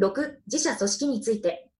[0.00, 1.70] 6、自社組織について。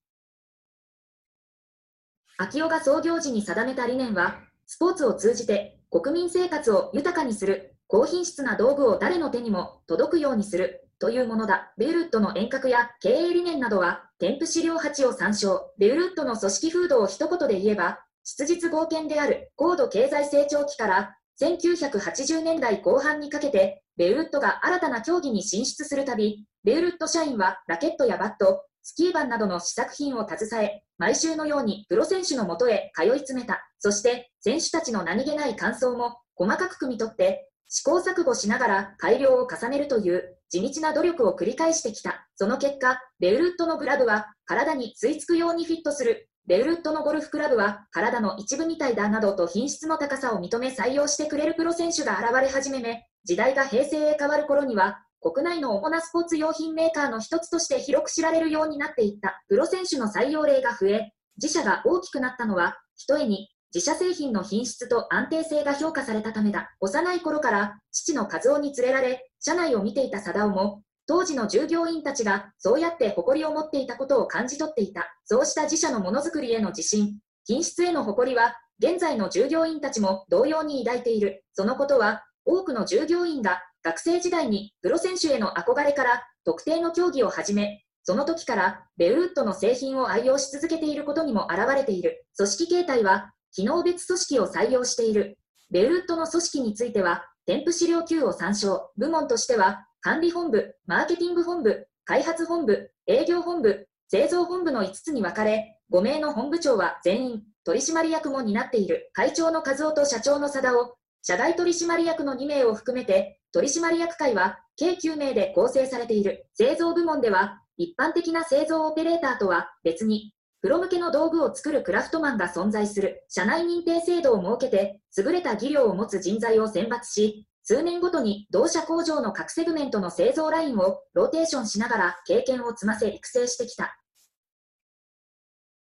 [2.38, 11.74] 秋代が創業時に定めた理念は、スポーツを通じて国民生活を豊かにする、高品質な道具を誰の手にも届くようにするというものだ。
[11.76, 15.74] ベウルッドの遠隔や経営理念などは、添付資料8を参照。
[15.78, 33.62] ベウルッドの組織風土を一言で言えば、質実合憲である高度経済成長期から1980年代後半にかけて、ベウルッドが新たな競技に進出するたび、ベウルッド社員はラケットやバット、スキー板などの試作品を携え、毎週のようにプロ選手のもとへ通い詰めた。
[33.78, 42.28] そして、選手たちの何気ない感想も細かく汲み取って、試行錯誤しながら改良を重ねるという地道な努力を繰り返してきた。
[42.34, 46.28] その結果、ベウルッドのグラブは体に吸い付くようにフィットする。
[46.46, 66.74] ベウルッドのゴルフクラブは体の一部みたいだなどと品質の高さを認め採用してくれるプロ選手が現れ始めめ、時代が平成へ変わる頃には国内の主なスポーツ用品メーカーの一つとして広く知られるようになっていったプロ選手の採用例が増え、自社が大きくなったのは、ひとえに自社製品の品質と安定性が評価されたためだ。
[66.80, 75.14] 幼い頃から父の和夫に連れられ、社内を見ていた貞夫も、当時の従業員たちがそうやって誇りを持っていたことを感じ取っていた。
[75.24, 81.44] そうした自社のものづくりへの自信、品質への誇りは、現在の従業員たちも同様に抱いている。
[81.52, 92.24] そのことは、多くの従業員が学生時代にプロ選手への憧れから特定の競技を始め、その時からベウッドの製品を愛用し続けていることにも表れている。
[92.36, 95.38] 組織形態は、機能別組織を採用している。
[95.70, 98.90] ベウッドの組織については、添付資料9を参照。
[98.96, 109.10] 部門としては、管理本部、マーケティング本部、開発本部、営業本部、製造本部の5つに分かれ、5名の本部長は全員、取締役も担っている。
[109.12, 116.48] 会長の和夫と社長の貞夫、社外取締役の2名を含めて、取締役会は計9名で構成されている。
[116.54, 123.24] 製造部門では、一般的な製造オペレーターとは別に、プロ向けの道具を作るクラフトマンが存在する。
[123.28, 133.98] 社内認定制度を設けて、優れた技量を持つ人材を選抜し、数年ごとに同社工場の各セグメントの製造ラインをローテーションしながら経験を積ませ育成してきた。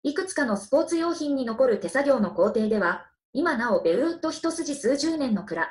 [0.03, 5.69] いくつかのスポーツ用品に残る手作業の工程では、今なおベルウッド一筋数十年のクラ、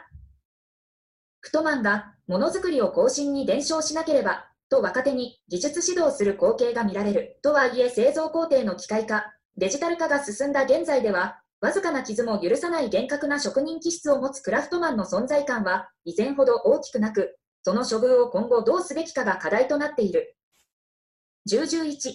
[1.41, 7.39] クトマンがものづくりを更新に伝承しなければ、と若手に技術指導する光景が見られる。
[7.41, 20.35] とはいえ製造工程の機械化、デジタル化が進んだ現在では、わずかな傷も許さない厳格な職人気質を持つクラフトマンの存在感は以前ほど大きくなく、その処遇を今後どうすべきかが課題となっている。
[21.49, 22.11] 1011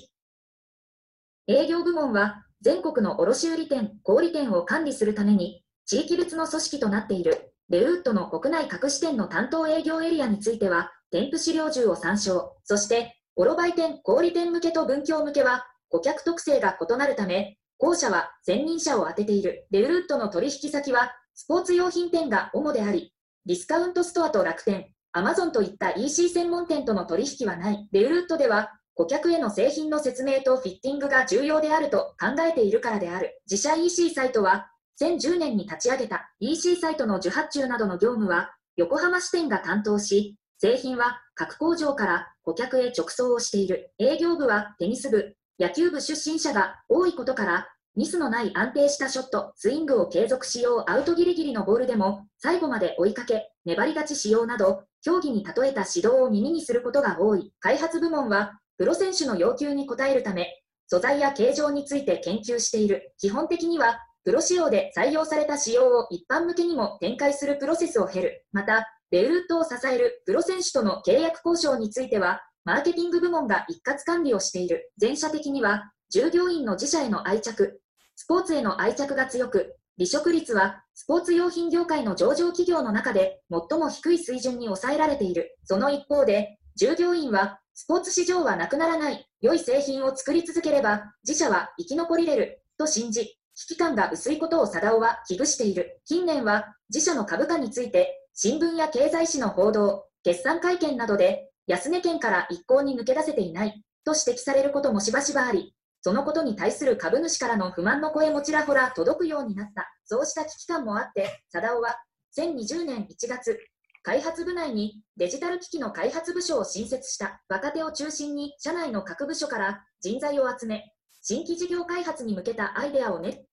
[1.47, 7.55] 営業部門は全国の卸売店、小売店を管理するために地域別の組織となっている。
[7.71, 12.57] レウッドの国内各支店の担当営業エリアについては、添付資料10を参照。
[12.65, 19.67] そして、オロバイ店、小売店向けと文教向けは、顧客特性が異なるため、後者は専任者を当てている。
[19.71, 23.15] レウルッドの取引先は、スポーツ用品店が主であり、
[23.47, 27.89] ディスカウントストアと楽天、アマゾンといった EC 専門店との取引はない。
[27.93, 33.41] レウルッドでは、顧客への製品の説明とフィッティングが重要であると考えているからである。
[33.49, 43.93] 自社 EC サイトは、2010年に立ち上げた EC サイトの受発注などの業務は横浜支店が担当し、製品は各工場から顧客へ直送をしている。
[43.99, 57.53] 営業部はテニス部、野球部出身者が多いことから、ミスのない安定したショット、スイングを継続しようアウトギリギリのボールでも最後まで追いかけ、粘り勝ちしようなど、競技に例えた指導を耳にすることが多い。
[57.59, 63.13] 開発部門は、プロ選手の要求に応えるため、素材や形状について研究している。
[63.19, 68.45] 基本的には、プロ仕様で採用された仕様を一般向けにも展開するプロセスを経る。
[68.53, 74.93] また、ベルットを支えるプロ選手との契約交渉については、マーケティング部門が一括管理をしている。
[74.99, 77.81] 全社的には、従業員の自社への愛着、
[78.15, 85.57] スポーツへの愛着が強く、離職率はスポーツ用品業界の上場企業の中で最も低い水準に抑えられている。
[85.65, 96.03] その一方で、従業員はスポーツ市場はなくならない、良い製品を作り続ければ自社は生き残りれると信じ、危機感が薄いことを貞夫は危惧している。
[96.05, 109.93] 近年は自社の株価について新聞や経済誌の報道、決算会見などで安値圏から一向に抜け出せていないと指摘されることもしばしばあり、そのことに対する株主からの不満の声もちらほら届くようになった。
[110.05, 111.97] そうした危機感もあって、貞夫は
[112.39, 113.61] 2020年1月、
[114.03, 123.45] 開発部内にデジタル機器の開発部署を新設した若手を中心に社内の各部署から人材を集め、新規事業開発に向けたアイデアを練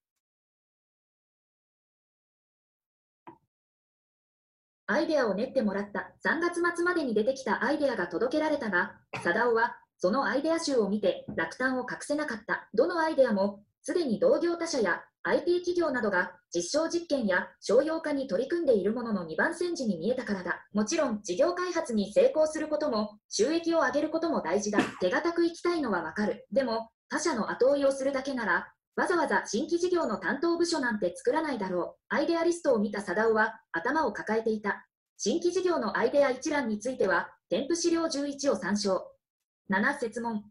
[4.88, 8.94] アイデアを練ってもらった3月末までに出てきたアイデアが届けられたが、
[9.24, 12.70] 貞夫はそのアイデア集を見て落胆を隠せなかった。
[12.74, 20.64] どのアイデアも、すでに同業他社や IT 企業などが実証実験や商用化に取り組んでいるものの2番煎じに見えたからだ。
[20.72, 24.80] もちろん事業開発に成功することも収益を上げることも大事だ。
[25.02, 26.46] 手堅くいきたいのはわかる。
[26.52, 32.16] でも他社の後追いをするだけならわざわざ新規事業の担当部署なんて作らないだろう。
[32.16, 34.88] アイデアリストを見た貞夫は頭を抱えていた。
[35.18, 39.12] 新規事業のアイデア一覧については、添付資料11を参照。
[39.70, 40.44] 7設問。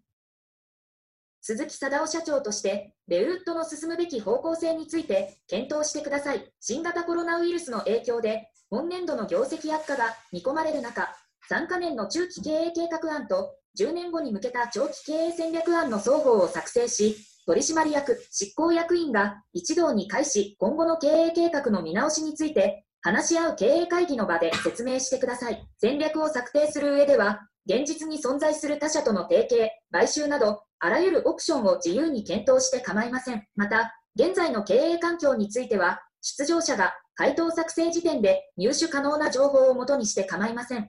[1.41, 6.51] 鈴木貞夫社長として、ベウッドの進むべき方向性について検討してください。
[6.61, 11.15] 新型コロナウイルスの影響で、本年度の業績悪化が見込まれる中、
[11.51, 25.63] 3カ年の中期経営計画案と10年後に向けた長期経営戦略案の双方を作成し、取締役、執行役員が一堂に会し、今後の経営計画の見直しについて、話し合う経営会議の場で説明してください。
[25.79, 33.47] 戦略を策定する上では、現実に存在する他社との提携、買収など、あらゆるオプションを自由に検討して構いません。
[33.57, 40.89] また、現在の経営環境については、出場者が回答作成時点で入手可能な情報をもとにして構いません。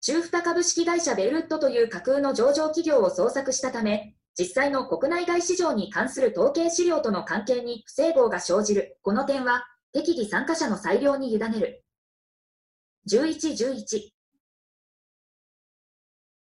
[0.00, 8.98] 中二株式会社ベルットという架空の上場企業を創作したため、実際の国内外市場に関する統計資料との関係に不整合が生じる。
[9.02, 11.84] この点は、適宜参加者の裁量に委ねる。
[13.10, 14.10] 1111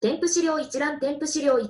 [0.02, 1.70] 添付資料一覧添付資料1、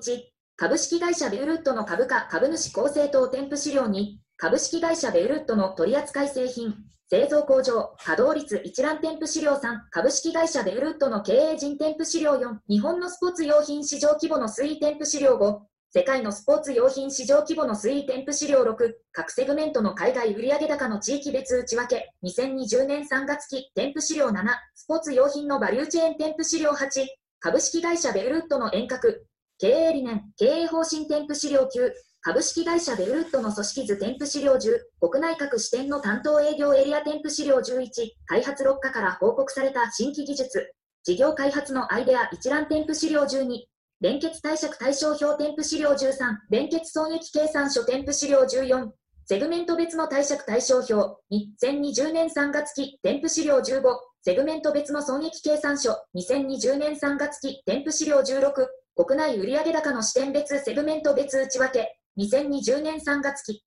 [0.56, 6.76] 株式会社ベウルッドの株価株主構成等添付資料2、株式会社ベウルッドの取扱製品、
[7.08, 8.62] 製造工場、稼働率。
[8.66, 9.60] 一覧添付資料3、
[9.92, 15.60] 株式会社ベウルッドの経営陣添付資料4、日本のスポーツ用品市場規模の推移添付資料5、
[15.98, 18.76] 世界のスポーツ用品市場規模の推移添付資料6、
[19.14, 24.44] 各セグメントの海外売上高の地域別内訳、2020年3月期添付資料7、
[24.76, 27.06] スポーツ用品のバリューチェーン添付資料8、
[27.40, 29.26] 株式会社ベルウッドの遠隔、
[29.58, 34.60] 経営理念、経営方針添付資料9、株式会社ベルウッドの組織図添付資料10、
[35.00, 37.88] 国内各支店の担当営業エリア添付資料11、
[38.26, 40.74] 開発6課から報告された新規技術、
[41.06, 43.60] 事業開発のアイデア一覧添付資料12、
[44.02, 46.12] 連結貸借対象表添付資料13、
[46.50, 48.92] 連結損益計算書添付資料14、
[49.26, 53.82] セグメント別の貸借対象表、2020年3月期添付資料15、
[54.22, 58.52] セグメント別の損益計算書、2020年3月期、添付資料16、
[58.96, 63.64] 国内売上高の視点別セグメント別内訳、2020年3月期、